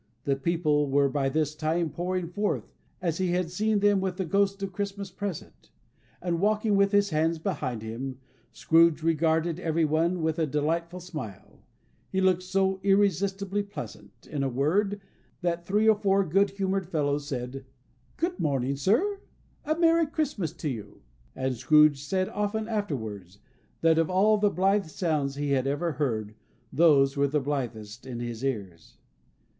[0.23, 4.25] The people were by this time pouring forth, as he had seen them with the
[4.25, 5.69] Ghost of Christmas Present;
[6.23, 8.17] and, walking with his hands behind him,
[8.51, 11.59] Scrooge regarded everyone with a delighted smile.
[12.09, 14.99] He looked so irresistibly pleasant, in a word,
[15.41, 17.63] that three or four good humoured fellows said:
[18.17, 19.19] "Good morning, sir!
[19.65, 21.03] A Merry Christmas to you!"
[21.35, 23.37] And Scrooge said often afterwards,
[23.81, 26.33] that, of all the blithe sounds he had ever heard,
[26.73, 28.97] those were the blithest in his ears....